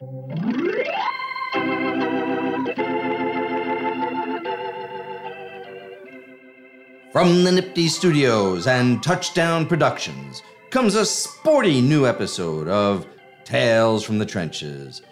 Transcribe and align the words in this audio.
From 0.00 0.28
the 7.42 7.50
NYPTI 7.50 7.88
Studios 7.88 8.68
and 8.68 9.02
Touchdown 9.02 9.66
Productions 9.66 10.44
comes 10.70 10.94
a 10.94 11.04
sporty 11.04 11.80
new 11.80 12.06
episode 12.06 12.68
of 12.68 13.08
Tales 13.42 14.04
from 14.04 14.18
the 14.18 14.26
Trenches. 14.26 15.02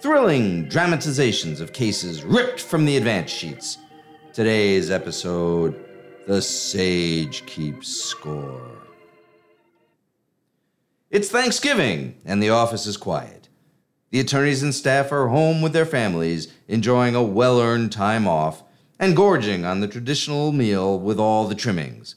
Thrilling 0.00 0.68
dramatizations 0.68 1.60
of 1.60 1.72
cases 1.72 2.22
ripped 2.22 2.60
from 2.60 2.84
the 2.84 2.96
advance 2.96 3.32
sheets. 3.32 3.78
Today's 4.32 4.88
episode 4.88 5.84
The 6.28 6.40
Sage 6.40 7.44
Keeps 7.46 7.88
Score. 7.88 8.70
It's 11.10 11.28
Thanksgiving, 11.28 12.20
and 12.24 12.40
the 12.40 12.50
office 12.50 12.86
is 12.86 12.96
quiet. 12.96 13.47
The 14.10 14.20
attorneys 14.20 14.62
and 14.62 14.74
staff 14.74 15.12
are 15.12 15.28
home 15.28 15.60
with 15.60 15.72
their 15.72 15.86
families, 15.86 16.52
enjoying 16.66 17.14
a 17.14 17.22
well 17.22 17.60
earned 17.60 17.92
time 17.92 18.26
off 18.26 18.62
and 18.98 19.14
gorging 19.14 19.64
on 19.64 19.80
the 19.80 19.88
traditional 19.88 20.50
meal 20.50 20.98
with 20.98 21.18
all 21.18 21.46
the 21.46 21.54
trimmings. 21.54 22.14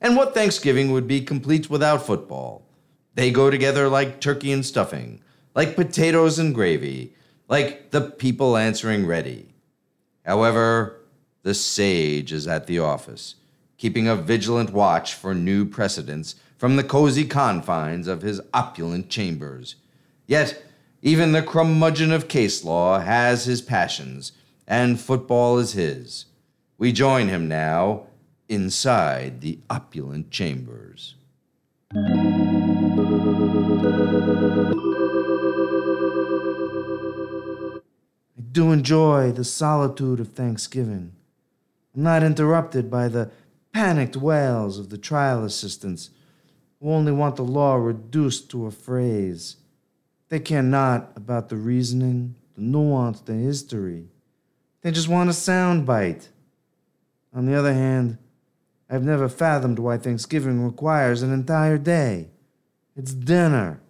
And 0.00 0.16
what 0.16 0.34
Thanksgiving 0.34 0.92
would 0.92 1.06
be 1.06 1.20
complete 1.20 1.68
without 1.68 2.06
football? 2.06 2.66
They 3.14 3.30
go 3.30 3.50
together 3.50 3.88
like 3.88 4.20
turkey 4.20 4.52
and 4.52 4.64
stuffing, 4.64 5.22
like 5.54 5.76
potatoes 5.76 6.38
and 6.38 6.54
gravy, 6.54 7.14
like 7.48 7.90
the 7.90 8.00
people 8.00 8.56
answering 8.56 9.06
ready. 9.06 9.54
However, 10.24 11.00
the 11.42 11.54
sage 11.54 12.32
is 12.32 12.48
at 12.48 12.66
the 12.66 12.78
office, 12.78 13.36
keeping 13.76 14.08
a 14.08 14.16
vigilant 14.16 14.70
watch 14.70 15.14
for 15.14 15.34
new 15.34 15.64
precedents 15.64 16.36
from 16.56 16.76
the 16.76 16.84
cozy 16.84 17.24
confines 17.24 18.08
of 18.08 18.22
his 18.22 18.40
opulent 18.54 19.10
chambers. 19.10 19.76
Yet, 20.26 20.63
even 21.04 21.32
the 21.32 21.42
curmudgeon 21.42 22.10
of 22.10 22.28
case 22.28 22.64
law 22.64 22.98
has 22.98 23.44
his 23.44 23.60
passions, 23.60 24.32
and 24.66 24.98
football 24.98 25.58
is 25.58 25.74
his. 25.74 26.24
We 26.78 26.92
join 26.92 27.28
him 27.28 27.46
now 27.46 28.06
inside 28.48 29.42
the 29.42 29.58
opulent 29.68 30.30
chambers. 30.30 31.14
I 31.94 32.00
do 38.50 38.72
enjoy 38.72 39.30
the 39.30 39.44
solitude 39.44 40.20
of 40.20 40.28
Thanksgiving. 40.28 41.12
I'm 41.94 42.02
not 42.02 42.22
interrupted 42.22 42.90
by 42.90 43.08
the 43.08 43.30
panicked 43.74 44.16
wails 44.16 44.78
of 44.78 44.88
the 44.88 44.96
trial 44.96 45.44
assistants 45.44 46.08
who 46.80 46.90
only 46.90 47.12
want 47.12 47.36
the 47.36 47.44
law 47.44 47.74
reduced 47.74 48.50
to 48.52 48.64
a 48.64 48.70
phrase. 48.70 49.56
They 50.28 50.40
care 50.40 50.62
not 50.62 51.12
about 51.16 51.48
the 51.48 51.56
reasoning, 51.56 52.34
the 52.54 52.62
nuance, 52.62 53.20
the 53.20 53.34
history. 53.34 54.08
They 54.82 54.90
just 54.90 55.08
want 55.08 55.30
a 55.30 55.34
sound 55.34 55.86
bite. 55.86 56.28
On 57.32 57.46
the 57.46 57.54
other 57.54 57.74
hand, 57.74 58.18
I've 58.88 59.02
never 59.02 59.28
fathomed 59.28 59.78
why 59.78 59.98
Thanksgiving 59.98 60.64
requires 60.64 61.22
an 61.22 61.32
entire 61.32 61.78
day. 61.78 62.28
It's 62.96 63.12
dinner. 63.12 63.80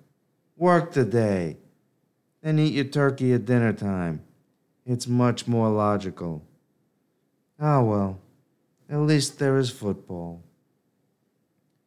Work 0.57 0.93
the 0.93 1.05
day. 1.05 1.59
Then 2.43 2.59
eat 2.59 2.75
your 2.75 2.85
turkey 2.85 3.33
at 3.33 3.45
dinner 3.45 3.73
time. 3.73 4.23
It's 4.87 5.07
much 5.07 5.47
more 5.47 5.69
logical. 5.69 6.45
Ah, 7.59 7.83
well, 7.83 8.21
at 8.89 8.99
least 9.01 9.39
there 9.39 9.59
is 9.59 9.71
football. 9.71 10.43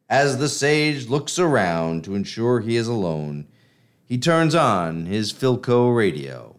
As 0.08 0.38
the 0.38 0.48
sage 0.48 1.08
looks 1.08 1.38
around 1.38 2.04
to 2.04 2.14
ensure 2.14 2.60
he 2.60 2.76
is 2.76 2.88
alone, 2.88 3.46
he 4.08 4.16
turns 4.16 4.54
on 4.54 5.04
his 5.04 5.34
Philco 5.34 5.94
radio. 5.94 6.56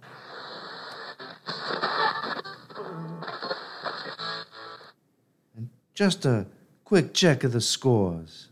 And 5.55 5.69
just 5.95 6.25
a 6.25 6.45
quick 6.85 7.15
check 7.15 7.43
of 7.43 7.51
the 7.51 7.61
scores. 7.61 8.49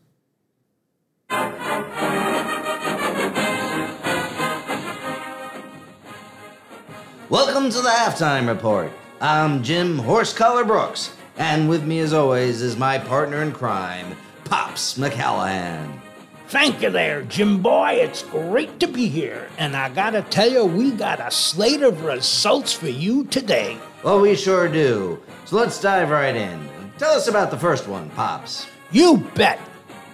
Welcome 7.30 7.70
to 7.70 7.82
the 7.82 7.90
halftime 7.90 8.48
report. 8.48 8.92
I'm 9.22 9.62
Jim 9.62 10.00
Horsecollar 10.00 10.66
Brooks, 10.66 11.16
and 11.38 11.70
with 11.70 11.84
me, 11.86 12.00
as 12.00 12.14
always, 12.14 12.64
is 12.64 12.78
my 12.78 12.98
partner 12.98 13.44
in 13.44 13.52
crime, 13.52 14.16
Pops 14.46 14.98
McCallahan. 14.98 16.07
Thank 16.50 16.82
you 16.82 16.90
there, 16.90 17.24
Jim 17.24 17.62
Boy. 17.62 18.00
It's 18.02 18.24
great 18.24 18.80
to 18.80 18.88
be 18.88 19.10
here. 19.10 19.50
And 19.58 19.76
I 19.76 19.90
gotta 19.90 20.22
tell 20.22 20.50
you, 20.50 20.64
we 20.64 20.92
got 20.92 21.20
a 21.20 21.30
slate 21.30 21.82
of 21.82 22.06
results 22.06 22.72
for 22.72 22.88
you 22.88 23.26
today. 23.26 23.78
Well, 24.02 24.22
we 24.22 24.34
sure 24.34 24.70
do. 24.70 25.22
So 25.44 25.58
let's 25.58 25.82
dive 25.82 26.10
right 26.10 26.36
in. 26.36 26.70
Tell 26.98 27.12
us 27.12 27.28
about 27.28 27.52
the 27.52 27.58
first 27.58 27.88
one, 27.90 28.10
Pops. 28.12 28.66
You 28.92 29.18
bet. 29.36 29.60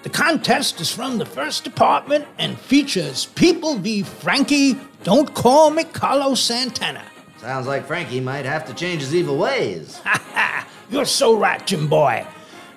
The 0.02 0.10
contest 0.10 0.82
is 0.82 0.92
from 0.92 1.20
the 1.20 1.26
first 1.26 1.64
department 1.64 2.26
and 2.40 2.60
features 2.60 3.26
People 3.26 3.76
v. 3.76 4.02
Frankie, 4.02 4.80
Don't 5.04 5.32
Call 5.36 5.70
Me 5.70 5.84
Carlos 5.84 6.42
Santana. 6.42 7.04
Sounds 7.38 7.68
like 7.68 7.86
Frankie 7.86 8.20
might 8.20 8.46
have 8.46 8.66
to 8.66 8.74
change 8.74 9.02
his 9.02 9.14
evil 9.14 9.38
ways. 9.38 10.00
Ha 10.04 10.20
ha! 10.34 10.68
You're 10.90 11.06
so 11.06 11.38
right, 11.38 11.66
Jim 11.68 11.88
Boy. 11.88 12.26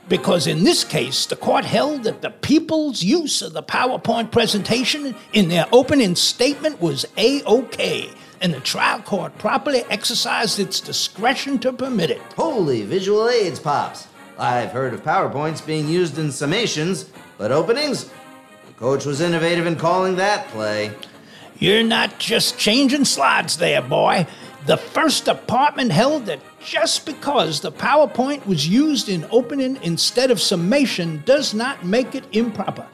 Because 0.09 0.47
in 0.47 0.63
this 0.63 0.85
case, 0.85 1.27
the 1.27 1.35
court 1.35 1.65
held 1.65 2.05
that 2.05 2.23
the 2.23 2.31
people's 2.31 3.03
use 3.03 3.43
of 3.43 3.53
the 3.53 3.63
PowerPoint 3.63 4.31
presentation 4.31 5.17
in 5.33 5.49
their 5.49 5.67
opening 5.73 6.15
statement 6.15 6.81
was 6.81 7.07
A 7.17 7.43
OK, 7.43 8.09
and 8.41 8.55
the 8.55 8.61
trial 8.61 9.01
court 9.01 9.37
properly 9.39 9.83
exercised 9.91 10.61
its 10.61 10.81
discretion 10.81 11.59
to 11.59 11.73
permit 11.73 12.11
it. 12.11 12.21
Holy 12.37 12.83
visual 12.83 13.29
aids, 13.29 13.59
Pops. 13.59 14.07
I've 14.39 14.71
heard 14.71 14.95
of 14.95 15.03
PowerPoints 15.03 15.65
being 15.65 15.89
used 15.89 16.19
in 16.19 16.29
summations, 16.29 17.09
but 17.37 17.51
openings? 17.51 18.05
The 18.67 18.73
coach 18.79 19.07
was 19.07 19.21
innovative 19.21 19.67
in 19.67 19.75
calling 19.77 20.17
that 20.17 20.47
play. 20.49 20.93
You're 21.59 21.83
not 21.83 22.19
just 22.19 22.59
changing 22.59 23.07
slides 23.07 23.57
there, 23.57 23.83
boy. 23.83 24.27
The 24.67 24.77
first 24.77 25.25
department 25.25 25.91
held 25.91 26.27
that 26.27 26.41
just 26.67 27.07
because 27.07 27.61
the 27.61 27.71
PowerPoint 27.71 28.45
was 28.45 28.69
used 28.69 29.09
in 29.09 29.25
opening 29.31 29.79
instead 29.83 30.33
of 30.33 30.41
summation 30.41 31.23
does 31.25 31.55
not 31.55 31.87
make 31.87 32.17
it 32.17 32.25
improper. 32.33 32.85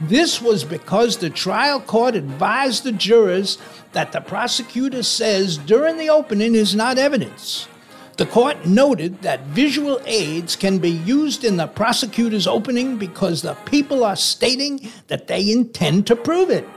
This 0.00 0.42
was 0.42 0.64
because 0.64 1.16
the 1.16 1.30
trial 1.30 1.80
court 1.80 2.16
advised 2.16 2.82
the 2.82 2.90
jurors 2.90 3.56
that 3.92 4.10
the 4.10 4.20
prosecutor 4.20 5.04
says 5.04 5.58
during 5.58 5.96
the 5.96 6.10
opening 6.10 6.56
is 6.56 6.74
not 6.74 6.98
evidence. 6.98 7.68
The 8.16 8.26
court 8.26 8.66
noted 8.66 9.22
that 9.22 9.46
visual 9.46 10.00
aids 10.06 10.56
can 10.56 10.78
be 10.78 10.90
used 10.90 11.44
in 11.44 11.56
the 11.56 11.68
prosecutor's 11.68 12.48
opening 12.48 12.98
because 12.98 13.42
the 13.42 13.54
people 13.64 14.02
are 14.02 14.16
stating 14.16 14.90
that 15.06 15.28
they 15.28 15.52
intend 15.52 16.08
to 16.08 16.16
prove 16.16 16.50
it. 16.50 16.68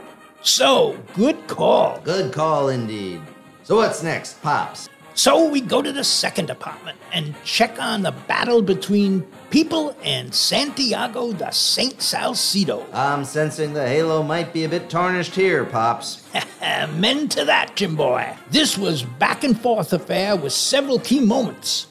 So, 0.42 0.96
good 1.14 1.48
call. 1.48 2.00
Good 2.04 2.32
call 2.32 2.68
indeed. 2.68 3.20
So 3.64 3.76
what's 3.76 4.02
next, 4.02 4.40
Pops? 4.40 4.88
So 5.16 5.48
we 5.48 5.60
go 5.60 5.80
to 5.80 5.92
the 5.92 6.02
second 6.02 6.50
apartment 6.50 6.98
and 7.12 7.36
check 7.44 7.80
on 7.80 8.02
the 8.02 8.10
battle 8.10 8.62
between 8.62 9.22
people 9.48 9.96
and 10.02 10.34
Santiago 10.34 11.32
de 11.32 11.52
Saint 11.52 12.02
Salcedo. 12.02 12.84
I'm 12.92 13.24
sensing 13.24 13.74
the 13.74 13.86
halo 13.86 14.24
might 14.24 14.52
be 14.52 14.64
a 14.64 14.68
bit 14.68 14.90
tarnished 14.90 15.36
here, 15.36 15.64
Pops. 15.64 16.24
Men 16.60 17.28
to 17.28 17.44
that, 17.44 17.76
Jim 17.76 17.94
Boy. 17.94 18.36
This 18.50 18.76
was 18.76 19.04
back 19.04 19.44
and 19.44 19.58
forth 19.58 19.92
affair 19.92 20.34
with 20.34 20.52
several 20.52 20.98
key 20.98 21.20
moments. 21.20 21.86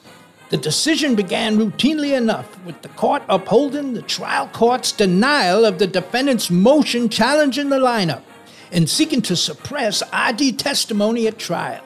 The 0.50 0.58
decision 0.58 1.16
began 1.16 1.58
routinely 1.58 2.18
enough 2.18 2.62
with 2.66 2.82
the 2.82 2.90
court 2.90 3.24
upholding 3.30 3.94
the 3.94 4.02
trial 4.02 4.50
court's 4.50 4.92
denial 4.92 5.64
of 5.64 5.80
the 5.80 5.88
defendant's 5.88 6.52
motion 6.52 7.08
challenging 7.08 7.70
the 7.70 7.80
lineup 7.80 8.24
and 8.74 8.90
seeking 8.90 9.22
to 9.22 9.38
suppress 9.38 10.04
ID 10.12 10.52
testimony 10.54 11.26
at 11.26 11.40
trial. 11.40 11.82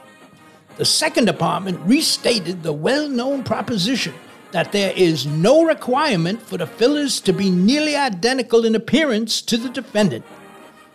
The 0.78 0.86
second 0.86 1.26
department 1.26 1.80
restated 1.86 2.62
the 2.62 2.74
well 2.74 3.10
known 3.10 3.44
proposition 3.44 4.14
that 4.52 4.72
there 4.72 4.94
is 4.96 5.26
no 5.26 5.64
requirement 5.64 6.42
for 6.42 6.58
the 6.58 6.68
fillers 6.68 7.20
to 7.22 7.34
be 7.34 7.50
nearly 7.50 7.96
identical 7.96 8.64
in 8.64 8.76
appearance 8.76 9.42
to 9.42 9.58
the 9.58 9.70
defendant. 9.70 10.24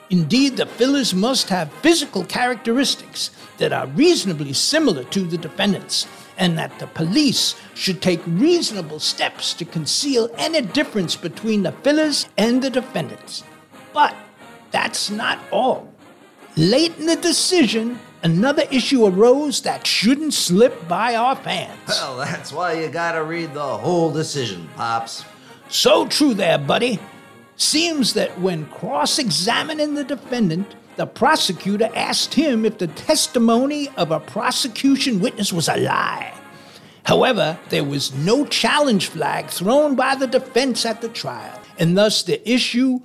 Indeed, 0.09 0.57
the 0.57 0.67
fillers 0.67 1.15
must 1.15 1.49
have 1.49 1.73
physical 1.75 2.25
characteristics 2.25 3.31
that 3.59 3.73
are 3.73 3.87
reasonably 3.89 4.53
similar 4.53 5.05
to 5.05 5.21
the 5.23 5.39
defendant's, 5.39 6.07
and 6.37 6.57
that 6.59 6.79
the 6.79 6.87
police 6.87 7.57
should 7.75 8.01
take 8.01 8.21
reasonable 8.27 9.01
steps 9.01 9.53
to 9.55 9.65
conceal 9.65 10.31
any 10.39 10.61
difference 10.61 11.17
between 11.17 11.63
the 11.63 11.73
fillers 11.73 12.27
and 12.37 12.63
the 12.63 12.71
defendants. 12.71 13.43
But 13.93 14.15
that's 14.71 15.11
not 15.11 15.39
all. 15.51 15.93
Late 16.57 16.97
in 16.99 17.07
the 17.07 17.17
decision, 17.17 17.99
another 18.23 18.65
issue 18.71 19.07
arose 19.07 19.63
that 19.63 19.87
shouldn't 19.87 20.35
slip 20.35 20.89
by 20.89 21.15
our 21.15 21.37
fans. 21.37 21.79
Well, 21.89 22.17
that's 22.17 22.53
why 22.53 22.75
you 22.75 22.89
gotta 22.89 23.23
read 23.23 23.55
the 23.55 23.79
whole 23.79 24.11
decision, 24.13 24.69
Pops. 24.77 25.25
So 25.69 26.07
true 26.07 26.35
there, 26.35 26.59
buddy. 26.59 26.99
Seems 27.57 28.15
that 28.15 28.41
when 28.41 28.67
cross 28.67 29.19
examining 29.19 29.95
the 29.95 30.05
defendant, 30.05 30.75
the 30.97 31.07
prosecutor 31.07 31.89
asked 31.95 32.35
him 32.35 32.65
if 32.65 32.79
the 32.79 32.89
testimony 32.89 33.89
of 33.97 34.11
a 34.11 34.21
prosecution 34.21 35.21
witness 35.21 35.53
was 35.53 35.69
a 35.69 35.77
lie. 35.77 36.35
However, 37.05 37.59
there 37.71 37.85
was 37.85 38.15
no 38.15 38.45
challenge 38.47 39.07
flag 39.09 39.47
thrown 39.47 39.97
by 39.97 40.15
the 40.15 40.27
defense 40.27 40.85
at 40.85 41.01
the 41.01 41.09
trial, 41.09 41.61
and 41.79 41.97
thus 41.97 42.23
the 42.23 42.49
issue 42.49 43.01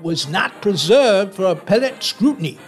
was 0.00 0.28
not 0.28 0.62
preserved 0.62 1.34
for 1.34 1.46
appellate 1.46 2.02
scrutiny. 2.02 2.58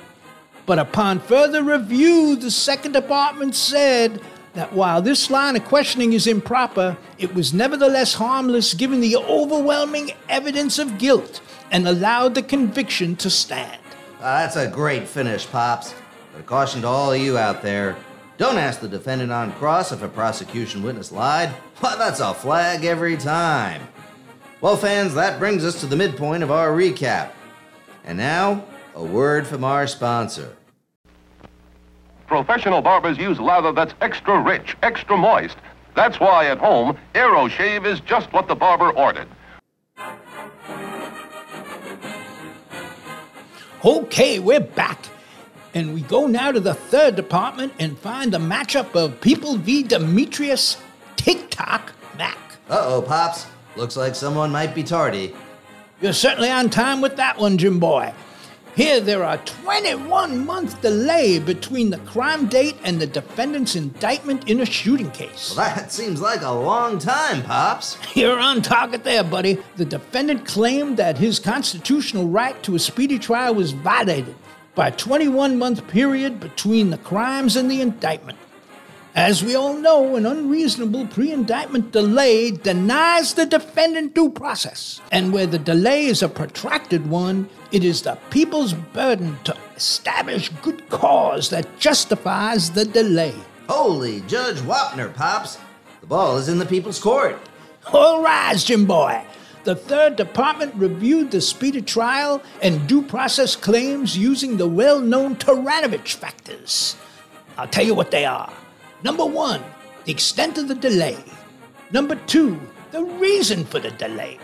But 0.71 0.79
upon 0.79 1.19
further 1.19 1.65
review, 1.65 2.37
the 2.37 2.53
Second 2.53 2.93
Department 2.93 3.57
said 3.57 4.21
that 4.55 4.73
while 4.73 5.03
this 5.03 5.29
line 5.29 5.57
of 5.57 5.65
questioning 5.65 6.13
is 6.13 6.29
improper, 6.29 6.97
it 7.19 7.35
was 7.35 7.53
nevertheless 7.53 8.15
harmless 8.15 8.73
given 8.75 9.01
the 9.01 9.17
overwhelming 9.17 10.13
evidence 10.29 10.79
of 10.79 10.97
guilt 10.97 11.41
and 11.73 11.89
allowed 11.89 12.37
the 12.37 12.43
conviction 12.45 13.17
to 13.17 13.29
stand. 13.29 13.81
Uh, 14.21 14.43
that's 14.43 14.55
a 14.55 14.69
great 14.69 15.09
finish, 15.09 15.45
Pops. 15.51 15.93
But 16.33 16.43
a 16.43 16.45
caution 16.45 16.83
to 16.83 16.87
all 16.87 17.13
of 17.13 17.21
you 17.21 17.37
out 17.37 17.63
there 17.63 17.97
don't 18.39 18.57
ask 18.57 18.79
the 18.79 18.87
defendant 18.87 19.33
on 19.33 19.53
cross 19.55 19.91
if 19.91 20.05
a 20.05 20.09
prosecution 20.09 20.85
witness 20.85 21.11
lied. 21.11 21.49
Why, 21.81 21.97
that's 21.97 22.21
a 22.21 22.33
flag 22.33 22.85
every 22.85 23.17
time. 23.17 23.83
Well, 24.61 24.77
fans, 24.77 25.15
that 25.15 25.41
brings 25.41 25.65
us 25.65 25.81
to 25.81 25.87
the 25.87 25.97
midpoint 25.97 26.45
of 26.45 26.53
our 26.53 26.71
recap. 26.71 27.33
And 28.05 28.17
now, 28.17 28.67
a 28.95 29.03
word 29.03 29.49
from 29.49 29.65
our 29.65 29.89
sponsor. 29.89 30.57
Professional 32.31 32.81
barbers 32.81 33.19
use 33.19 33.41
lather 33.41 33.73
that's 33.73 33.93
extra 34.01 34.41
rich, 34.41 34.77
extra 34.85 35.17
moist. 35.17 35.57
That's 35.97 36.21
why 36.21 36.47
at 36.47 36.59
home, 36.59 36.97
AeroShave 37.13 37.85
is 37.85 37.99
just 37.99 38.33
what 38.33 38.47
the 38.47 38.55
barber 38.55 38.93
ordered. 38.93 39.27
Okay, 43.85 44.39
we're 44.39 44.61
back. 44.61 45.07
And 45.75 45.93
we 45.93 46.03
go 46.03 46.29
now 46.29 46.53
to 46.53 46.61
the 46.61 46.75
third 46.75 47.17
department 47.17 47.73
and 47.81 47.99
find 47.99 48.33
the 48.33 48.39
matchup 48.39 48.95
of 48.95 49.21
People 49.21 49.57
v. 49.57 49.83
Demetrius 49.83 50.77
TikTok 51.17 51.93
Mac. 52.17 52.39
Uh 52.69 52.79
oh, 52.79 53.03
Pops. 53.03 53.47
Looks 53.75 53.97
like 53.97 54.15
someone 54.15 54.53
might 54.53 54.73
be 54.73 54.85
tardy. 54.85 55.35
You're 56.01 56.13
certainly 56.13 56.49
on 56.49 56.71
time 56.71 57.01
with 57.01 57.17
that 57.17 57.39
one, 57.39 57.59
Jim 57.59 57.81
Boy. 57.81 58.15
Here, 58.77 59.01
there 59.01 59.25
are 59.25 59.39
21 59.39 60.47
month 60.47 60.81
delay 60.81 61.39
between 61.39 61.91
the 61.91 61.99
crime 61.99 62.47
date 62.47 62.77
and 62.85 63.01
the 63.01 63.07
defendant's 63.07 63.75
indictment 63.75 64.49
in 64.49 64.61
a 64.61 64.67
shooting 64.67 65.11
case. 65.11 65.55
Well, 65.57 65.75
that 65.75 65.93
seems 65.93 66.21
like 66.21 66.43
a 66.43 66.51
long 66.51 66.99
time, 66.99 67.43
Pops. 67.43 67.99
You're 68.15 68.39
on 68.39 68.63
target 68.63 69.05
there, 69.05 69.25
buddy. 69.25 69.59
The 69.77 69.85
defendant 69.85 70.47
claimed 70.47 70.97
that 70.99 71.19
his 71.19 71.39
constitutional 71.39 72.29
right 72.29 72.61
to 72.63 72.77
a 72.77 72.79
speedy 72.79 73.19
trial 73.19 73.55
was 73.55 73.73
violated 73.73 74.37
by 74.75 74.89
a 74.89 74.97
21 74.97 75.59
month 75.59 75.87
period 75.89 76.39
between 76.41 76.91
the 76.91 76.99
crimes 76.99 77.57
and 77.57 77.71
the 77.71 77.81
indictment. 77.81 78.39
As 79.15 79.43
we 79.43 79.57
all 79.57 79.75
know, 79.75 80.15
an 80.15 80.25
unreasonable 80.25 81.09
pre 81.09 81.33
indictment 81.33 81.91
delay 81.91 82.53
denies 82.53 83.35
the 83.35 83.45
defendant 83.45 84.15
due 84.15 84.31
process. 84.31 85.01
And 85.11 85.33
where 85.33 85.49
the 85.49 85.59
delay 85.59 86.07
is 86.07 86.23
a 86.23 86.29
protracted 86.29 87.11
one, 87.11 87.49
it 87.73 87.83
is 87.83 88.03
the 88.03 88.17
people's 88.31 88.73
burden 88.73 89.37
to 89.45 89.57
establish 89.75 90.49
good 90.63 90.89
cause 90.91 91.51
that 91.51 91.81
justifies 91.81 92.71
the 92.71 92.85
delay. 92.85 93.35
Holy 93.69 94.21
Judge 94.23 94.59
Wapner, 94.59 95.13
Pops. 95.13 95.59
The 96.03 96.07
ball 96.07 96.37
is 96.37 96.49
in 96.49 96.61
the 96.61 96.67
people's 96.67 97.01
court. 97.01 97.37
All 97.93 98.23
rise, 98.23 98.63
Jim 98.63 98.87
Boy. 98.87 99.25
The 99.65 99.75
third 99.75 100.17
department 100.17 100.75
reviewed 100.77 101.33
the 101.33 101.41
speed 101.41 101.75
of 101.75 101.85
trial 101.85 102.43
and 102.63 102.89
due 102.89 103.03
process 103.03 103.57
claims 103.57 104.17
using 104.17 104.57
the 104.57 104.69
well 104.69 105.01
known 105.01 105.35
Taranovich 105.35 106.15
factors. 106.15 106.95
I'll 107.59 107.69
tell 107.69 107.85
you 107.85 107.95
what 107.95 108.13
they 108.13 108.25
are. 108.25 108.53
Number 109.03 109.25
one, 109.25 109.63
the 110.05 110.13
extent 110.13 110.59
of 110.59 110.69
the 110.69 110.75
delay. 110.75 111.17
Number 111.91 112.17
two, 112.27 112.61
the 112.91 113.03
reason 113.03 113.65
for 113.65 113.79
the 113.79 113.91
delay. 113.93 114.39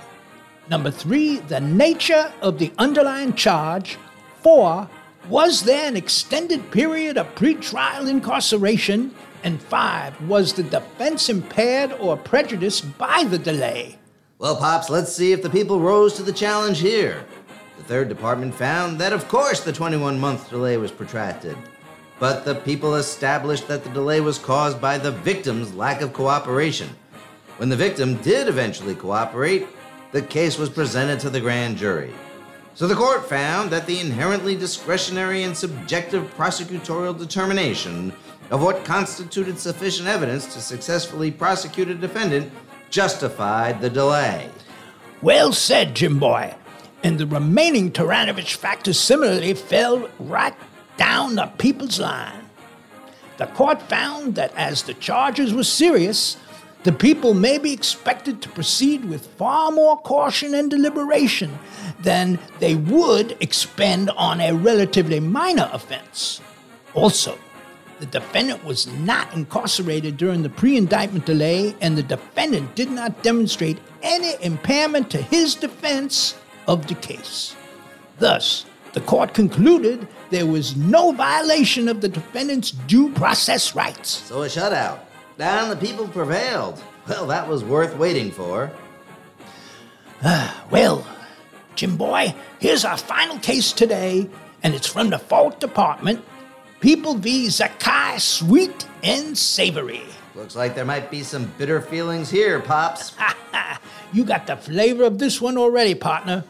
Number 0.68 0.90
three, 0.90 1.38
the 1.38 1.60
nature 1.60 2.32
of 2.40 2.58
the 2.58 2.72
underlying 2.78 3.34
charge. 3.34 3.98
Four, 4.42 4.88
was 5.28 5.62
there 5.62 5.86
an 5.86 5.96
extended 5.96 6.70
period 6.70 7.18
of 7.18 7.34
pretrial 7.34 8.08
incarceration? 8.08 9.14
And 9.44 9.60
five, 9.60 10.20
was 10.28 10.54
the 10.54 10.62
defense 10.62 11.28
impaired 11.28 11.92
or 11.92 12.16
prejudiced 12.16 12.96
by 12.98 13.24
the 13.24 13.38
delay? 13.38 13.98
Well, 14.38 14.56
Pops, 14.56 14.90
let's 14.90 15.12
see 15.12 15.32
if 15.32 15.42
the 15.42 15.50
people 15.50 15.80
rose 15.80 16.14
to 16.14 16.22
the 16.22 16.32
challenge 16.32 16.80
here. 16.80 17.24
The 17.76 17.84
third 17.84 18.08
department 18.08 18.54
found 18.54 18.98
that, 19.00 19.12
of 19.12 19.28
course, 19.28 19.60
the 19.60 19.72
21 19.72 20.18
month 20.18 20.50
delay 20.50 20.76
was 20.76 20.90
protracted. 20.90 21.56
But 22.18 22.44
the 22.44 22.54
people 22.54 22.94
established 22.94 23.68
that 23.68 23.84
the 23.84 23.90
delay 23.90 24.20
was 24.20 24.38
caused 24.38 24.80
by 24.80 24.98
the 24.98 25.12
victim's 25.12 25.74
lack 25.74 26.00
of 26.00 26.12
cooperation. 26.12 26.88
When 27.58 27.68
the 27.68 27.76
victim 27.76 28.16
did 28.22 28.48
eventually 28.48 28.94
cooperate, 28.94 29.66
the 30.12 30.22
case 30.22 30.58
was 30.58 30.70
presented 30.70 31.20
to 31.20 31.30
the 31.30 31.40
grand 31.40 31.76
jury. 31.76 32.12
So 32.74 32.86
the 32.86 32.94
court 32.94 33.28
found 33.28 33.70
that 33.70 33.86
the 33.86 34.00
inherently 34.00 34.54
discretionary 34.54 35.42
and 35.42 35.56
subjective 35.56 36.34
prosecutorial 36.36 37.18
determination 37.18 38.12
of 38.50 38.62
what 38.62 38.84
constituted 38.84 39.58
sufficient 39.58 40.08
evidence 40.08 40.52
to 40.54 40.60
successfully 40.60 41.30
prosecute 41.30 41.88
a 41.88 41.94
defendant 41.94 42.52
justified 42.90 43.80
the 43.80 43.90
delay. 43.90 44.48
Well 45.22 45.52
said, 45.52 45.94
Jim 45.94 46.18
Boy. 46.18 46.54
And 47.02 47.18
the 47.18 47.26
remaining 47.26 47.90
Taranovich 47.92 48.56
factors 48.56 48.98
similarly 48.98 49.54
fell 49.54 50.08
right 50.18 50.54
down 50.96 51.34
the 51.34 51.46
people's 51.58 51.98
line. 52.00 52.44
The 53.38 53.46
court 53.46 53.82
found 53.82 54.34
that 54.36 54.54
as 54.56 54.82
the 54.82 54.94
charges 54.94 55.52
were 55.52 55.64
serious, 55.64 56.36
the 56.84 56.92
people 56.92 57.34
may 57.34 57.58
be 57.58 57.72
expected 57.72 58.40
to 58.42 58.48
proceed 58.48 59.04
with 59.04 59.26
far 59.26 59.70
more 59.72 59.98
caution 59.98 60.54
and 60.54 60.70
deliberation 60.70 61.58
than 62.00 62.38
they 62.60 62.76
would 62.76 63.36
expend 63.40 64.10
on 64.10 64.40
a 64.40 64.54
relatively 64.54 65.20
minor 65.20 65.68
offense. 65.72 66.40
Also, 66.94 67.36
the 67.98 68.06
defendant 68.06 68.64
was 68.64 68.86
not 68.86 69.32
incarcerated 69.34 70.16
during 70.16 70.42
the 70.42 70.48
pre 70.48 70.76
indictment 70.76 71.26
delay, 71.26 71.74
and 71.80 71.96
the 71.96 72.02
defendant 72.02 72.74
did 72.74 72.90
not 72.90 73.22
demonstrate 73.22 73.78
any 74.02 74.34
impairment 74.44 75.10
to 75.10 75.20
his 75.20 75.54
defense 75.54 76.36
of 76.68 76.86
the 76.86 76.94
case. 76.94 77.56
Thus, 78.18 78.66
the 78.92 79.00
court 79.00 79.34
concluded 79.34 80.06
there 80.30 80.46
was 80.46 80.76
no 80.76 81.12
violation 81.12 81.88
of 81.88 82.00
the 82.00 82.08
defendant's 82.08 82.70
due 82.70 83.12
process 83.12 83.74
rights. 83.74 84.08
So 84.10 84.42
a 84.42 84.46
shutout. 84.46 85.00
And 85.38 85.70
the 85.70 85.76
people 85.76 86.08
prevailed. 86.08 86.82
Well, 87.08 87.26
that 87.28 87.48
was 87.48 87.62
worth 87.62 87.96
waiting 87.96 88.30
for. 88.30 88.70
Ah, 90.24 90.64
well, 90.70 91.06
Jim 91.74 91.96
Boy, 91.96 92.34
here's 92.58 92.84
our 92.84 92.96
final 92.96 93.38
case 93.38 93.70
today, 93.72 94.28
and 94.62 94.74
it's 94.74 94.86
from 94.86 95.10
the 95.10 95.18
fourth 95.18 95.58
department 95.58 96.24
People 96.80 97.14
v. 97.14 97.46
Zakai 97.46 98.20
Sweet 98.20 98.86
and 99.02 99.36
Savory. 99.36 100.02
Looks 100.34 100.54
like 100.54 100.74
there 100.74 100.84
might 100.84 101.10
be 101.10 101.22
some 101.22 101.50
bitter 101.56 101.80
feelings 101.80 102.30
here, 102.30 102.60
Pops. 102.60 103.14
you 104.12 104.24
got 104.24 104.46
the 104.46 104.56
flavor 104.56 105.04
of 105.04 105.18
this 105.18 105.40
one 105.40 105.56
already, 105.56 105.94
partner. 105.94 106.44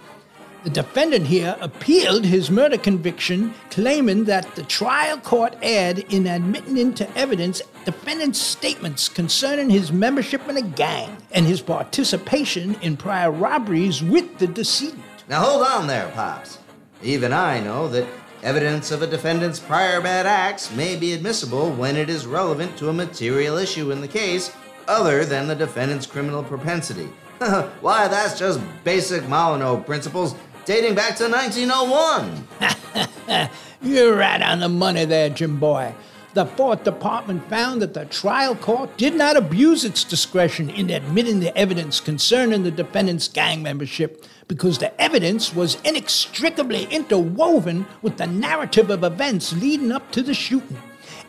The 0.67 0.83
defendant 0.83 1.29
here 1.29 1.57
appealed 1.61 2.25
his 2.25 2.51
murder 2.51 2.77
conviction, 2.77 3.55
claiming 3.71 4.25
that 4.25 4.53
the 4.57 4.65
trial 4.65 5.17
court 5.17 5.55
erred 5.63 6.01
in 6.13 6.27
admitting 6.27 6.77
into 6.77 7.09
evidence 7.17 7.63
defendant's 7.85 8.41
statements 8.41 9.09
concerning 9.09 9.71
his 9.71 9.93
membership 9.93 10.49
in 10.49 10.57
a 10.57 10.63
gang 10.63 11.19
and 11.31 11.47
his 11.47 11.61
participation 11.61 12.75
in 12.83 12.97
prior 12.97 13.31
robberies 13.31 14.03
with 14.03 14.39
the 14.39 14.49
decedent. 14.49 15.05
Now 15.29 15.43
hold 15.43 15.65
on 15.65 15.87
there, 15.87 16.11
Pops. 16.17 16.59
Even 17.01 17.33
I 17.33 17.61
know 17.61 17.87
that 17.87 18.09
evidence 18.43 18.91
of 18.91 19.03
a 19.03 19.07
defendant's 19.07 19.61
prior 19.61 20.01
bad 20.01 20.27
acts 20.27 20.75
may 20.75 20.97
be 20.97 21.13
admissible 21.13 21.71
when 21.71 21.95
it 21.95 22.11
is 22.11 22.27
relevant 22.27 22.77
to 22.79 22.89
a 22.89 22.93
material 22.93 23.57
issue 23.57 23.93
in 23.93 24.01
the 24.01 24.09
case 24.09 24.51
other 24.89 25.25
than 25.25 25.47
the 25.47 25.55
defendant's 25.55 26.07
criminal 26.07 26.43
propensity. 26.43 27.09
Why, 27.83 28.09
that's 28.09 28.39
just 28.39 28.61
basic 28.83 29.29
Molineux 29.29 29.83
principles 29.83 30.35
dating 30.67 30.95
back 30.97 31.17
to 31.17 31.29
1901. 31.29 33.49
You're 33.83 34.17
right 34.17 34.43
on 34.43 34.59
the 34.59 34.69
money 34.69 35.05
there, 35.05 35.31
Jim 35.31 35.61
Boy. 35.61 35.95
The 36.35 36.45
Fourth 36.45 36.83
Department 36.83 37.49
found 37.49 37.81
that 37.81 37.95
the 37.95 38.05
trial 38.05 38.57
court 38.57 38.99
did 38.99 39.15
not 39.15 39.37
abuse 39.37 39.85
its 39.85 40.03
discretion 40.05 40.69
in 40.69 40.91
admitting 40.91 41.41
the 41.41 41.57
evidence 41.57 42.01
concerning 42.01 42.65
the 42.65 42.73
defendant's 42.73 43.29
gang 43.29 43.63
membership 43.63 44.25
because 44.49 44.79
the 44.79 45.01
evidence 45.01 45.55
was 45.55 45.81
inextricably 45.83 46.85
interwoven 46.87 47.87
with 48.03 48.17
the 48.17 48.27
narrative 48.27 48.91
of 48.91 49.05
events 49.05 49.53
leading 49.55 49.93
up 49.93 50.11
to 50.11 50.21
the 50.21 50.35
shooting 50.35 50.83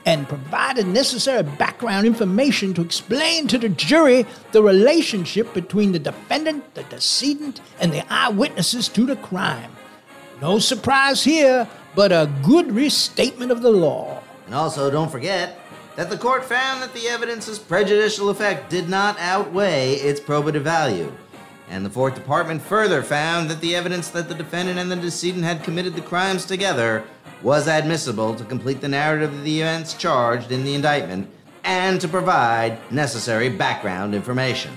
and 0.06 0.28
provided 0.28 0.88
necessary 0.88 1.44
background 1.44 2.08
information 2.08 2.74
to 2.74 2.82
explain 2.82 3.48
to 3.48 3.58
the 3.58 3.70
jury 3.70 4.26
the 4.52 4.64
relationship 4.64 5.54
between 5.54 5.92
the 5.92 6.00
defendant, 6.00 6.74
the 6.76 6.84
decedent, 6.84 7.62
and 7.80 7.92
the 7.92 8.06
eyewitnesses 8.12 8.88
to 8.90 9.06
the 9.06 9.16
crime. 9.16 9.72
No 10.42 10.60
surprise 10.60 11.24
here, 11.24 11.68
but 11.96 12.12
a 12.12 12.32
good 12.44 12.72
restatement 12.72 13.52
of 13.52 13.62
the 13.62 13.72
law. 13.72 14.22
And 14.46 14.56
also, 14.56 14.90
don't 14.90 15.12
forget 15.12 15.60
that 15.96 16.10
the 16.10 16.18
court 16.18 16.46
found 16.46 16.82
that 16.82 16.94
the 16.94 17.08
evidence's 17.08 17.58
prejudicial 17.58 18.30
effect 18.30 18.70
did 18.70 18.88
not 18.88 19.20
outweigh 19.20 19.96
its 19.96 20.20
probative 20.20 20.62
value. 20.62 21.12
And 21.70 21.86
the 21.86 21.90
Fourth 21.90 22.16
Department 22.16 22.62
further 22.62 23.04
found 23.04 23.50
that 23.50 23.60
the 23.60 23.76
evidence 23.76 24.10
that 24.12 24.30
the 24.30 24.36
defendant 24.36 24.80
and 24.80 24.90
the 24.90 24.96
decedent 24.96 25.44
had 25.44 25.64
committed 25.64 25.96
the 25.96 26.02
crimes 26.02 26.46
together 26.46 27.04
was 27.42 27.68
admissible 27.68 28.36
to 28.36 28.44
complete 28.44 28.82
the 28.82 28.88
narrative 28.88 29.34
of 29.34 29.44
the 29.44 29.62
events 29.62 29.94
charged 29.94 30.52
in 30.52 30.64
the 30.64 30.74
indictment 30.76 31.30
and 31.64 32.00
to 32.02 32.08
provide 32.08 32.80
necessary 32.92 33.50
background 33.50 34.16
information. 34.16 34.72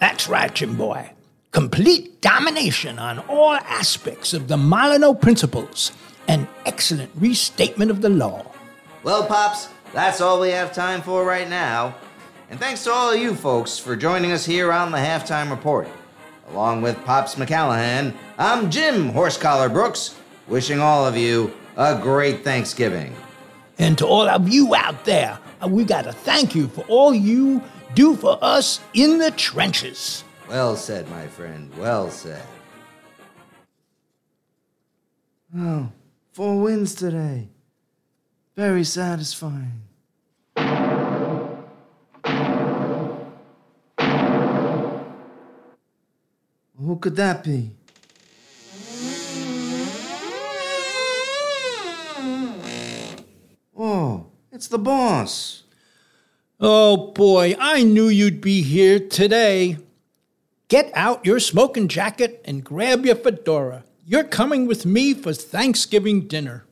That's 0.00 0.28
right, 0.28 0.52
Jim 0.52 0.76
Boy. 0.76 1.12
Complete 1.52 2.20
domination 2.20 2.98
on 2.98 3.20
all 3.20 3.54
aspects 3.54 4.34
of 4.34 4.48
the 4.48 4.56
Molineux 4.56 5.14
principles. 5.14 5.92
An 6.28 6.48
excellent 6.66 7.10
restatement 7.14 7.90
of 7.90 8.00
the 8.00 8.08
law. 8.08 8.44
Well, 9.02 9.26
Pops, 9.26 9.68
that's 9.92 10.20
all 10.20 10.40
we 10.40 10.50
have 10.50 10.72
time 10.72 11.02
for 11.02 11.24
right 11.24 11.48
now. 11.48 11.94
And 12.50 12.58
thanks 12.58 12.84
to 12.84 12.92
all 12.92 13.12
of 13.12 13.20
you 13.20 13.34
folks 13.34 13.78
for 13.78 13.96
joining 13.96 14.32
us 14.32 14.44
here 14.44 14.72
on 14.72 14.92
the 14.92 14.98
Halftime 14.98 15.50
Report. 15.50 15.88
Along 16.50 16.82
with 16.82 17.02
Pops 17.04 17.36
McCallahan, 17.36 18.14
I'm 18.38 18.70
Jim 18.70 19.12
Horsecollar 19.12 19.72
Brooks, 19.72 20.14
wishing 20.48 20.80
all 20.80 21.06
of 21.06 21.16
you 21.16 21.54
a 21.76 21.98
great 22.00 22.44
Thanksgiving. 22.44 23.14
And 23.78 23.96
to 23.98 24.06
all 24.06 24.28
of 24.28 24.48
you 24.48 24.74
out 24.74 25.04
there, 25.04 25.38
uh, 25.62 25.68
we 25.68 25.84
got 25.84 26.02
to 26.04 26.12
thank 26.12 26.54
you 26.54 26.68
for 26.68 26.82
all 26.88 27.14
you 27.14 27.62
do 27.94 28.16
for 28.16 28.38
us 28.42 28.80
in 28.94 29.18
the 29.18 29.30
trenches. 29.32 30.24
Well 30.48 30.76
said, 30.76 31.08
my 31.08 31.26
friend. 31.26 31.70
Well 31.76 32.10
said. 32.10 32.42
Oh, 35.56 35.90
four 36.32 36.60
wins 36.60 36.94
today. 36.94 37.48
Very 38.56 38.84
satisfying. 38.84 39.82
Who 46.78 46.96
could 46.98 47.16
that 47.16 47.44
be? 47.44 47.70
It's 54.62 54.68
the 54.68 54.78
boss. 54.78 55.64
Oh 56.60 57.08
boy, 57.08 57.56
I 57.58 57.82
knew 57.82 58.06
you'd 58.06 58.40
be 58.40 58.62
here 58.62 59.00
today. 59.00 59.78
Get 60.68 60.92
out 60.94 61.26
your 61.26 61.40
smoking 61.40 61.88
jacket 61.88 62.40
and 62.44 62.62
grab 62.62 63.04
your 63.04 63.16
fedora. 63.16 63.82
You're 64.06 64.22
coming 64.22 64.68
with 64.68 64.86
me 64.86 65.14
for 65.14 65.32
Thanksgiving 65.32 66.28
dinner. 66.28 66.64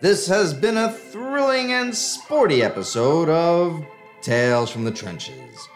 This 0.00 0.28
has 0.28 0.54
been 0.54 0.76
a 0.76 0.92
thrilling 0.92 1.72
and 1.72 1.92
sporty 1.92 2.62
episode 2.62 3.28
of 3.28 3.84
Tales 4.22 4.70
from 4.70 4.84
the 4.84 4.92
Trenches. 4.92 5.68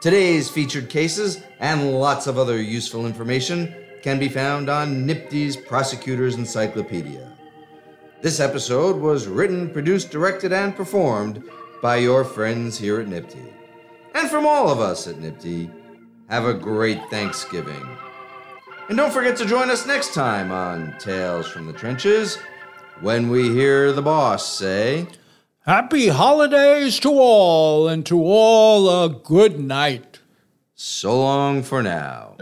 Today's 0.00 0.50
featured 0.50 0.88
cases 0.88 1.40
and 1.60 1.92
lots 1.92 2.26
of 2.26 2.36
other 2.36 2.60
useful 2.60 3.06
information 3.06 3.72
can 4.02 4.18
be 4.18 4.28
found 4.28 4.68
on 4.68 5.06
NYPTI's 5.06 5.56
Prosecutor's 5.56 6.36
Encyclopedia. 6.36 7.32
This 8.22 8.40
episode 8.40 8.96
was 8.96 9.26
written, 9.26 9.70
produced, 9.70 10.10
directed, 10.10 10.52
and 10.52 10.76
performed 10.76 11.42
by 11.82 11.96
your 11.96 12.24
friends 12.24 12.78
here 12.78 13.00
at 13.00 13.06
NYPTI. 13.06 13.52
And 14.14 14.28
from 14.28 14.46
all 14.46 14.68
of 14.70 14.80
us 14.80 15.06
at 15.06 15.16
NYPTI, 15.16 15.70
have 16.28 16.44
a 16.44 16.54
great 16.54 17.00
Thanksgiving. 17.10 17.86
And 18.88 18.96
don't 18.96 19.12
forget 19.12 19.36
to 19.38 19.46
join 19.46 19.70
us 19.70 19.86
next 19.86 20.14
time 20.14 20.50
on 20.50 20.94
Tales 20.98 21.48
from 21.48 21.66
the 21.66 21.72
Trenches 21.72 22.38
when 23.00 23.30
we 23.30 23.48
hear 23.50 23.92
the 23.92 24.02
boss 24.02 24.52
say, 24.52 25.06
Happy 25.66 26.08
holidays 26.08 26.98
to 27.00 27.10
all, 27.10 27.86
and 27.86 28.04
to 28.06 28.22
all 28.22 29.04
a 29.04 29.08
good 29.08 29.60
night. 29.60 30.20
So 30.74 31.20
long 31.20 31.62
for 31.62 31.82
now. 31.82 32.36